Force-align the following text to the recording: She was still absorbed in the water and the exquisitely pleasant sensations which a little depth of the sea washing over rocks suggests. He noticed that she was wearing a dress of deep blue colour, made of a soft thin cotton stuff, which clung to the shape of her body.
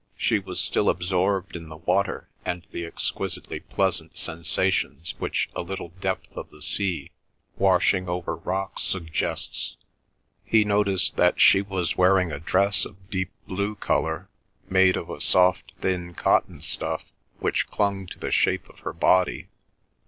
She 0.17 0.39
was 0.39 0.59
still 0.59 0.89
absorbed 0.89 1.55
in 1.55 1.69
the 1.69 1.77
water 1.77 2.27
and 2.43 2.65
the 2.71 2.85
exquisitely 2.85 3.59
pleasant 3.59 4.17
sensations 4.17 5.13
which 5.19 5.47
a 5.55 5.61
little 5.61 5.89
depth 5.99 6.35
of 6.35 6.49
the 6.49 6.63
sea 6.63 7.11
washing 7.57 8.09
over 8.09 8.35
rocks 8.37 8.81
suggests. 8.81 9.77
He 10.43 10.65
noticed 10.65 11.17
that 11.17 11.39
she 11.39 11.61
was 11.61 11.97
wearing 11.97 12.31
a 12.31 12.39
dress 12.39 12.83
of 12.83 13.11
deep 13.11 13.29
blue 13.45 13.75
colour, 13.75 14.27
made 14.67 14.97
of 14.97 15.07
a 15.11 15.21
soft 15.21 15.71
thin 15.81 16.15
cotton 16.15 16.63
stuff, 16.63 17.05
which 17.37 17.67
clung 17.67 18.07
to 18.07 18.17
the 18.17 18.31
shape 18.31 18.67
of 18.69 18.79
her 18.79 18.93
body. 18.93 19.49